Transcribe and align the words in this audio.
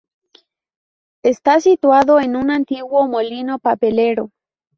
Está 1.21 1.59
situado 1.59 2.19
en 2.19 2.35
un 2.35 2.49
antiguo 2.49 3.07
molino 3.07 3.59
papelero. 3.59 4.31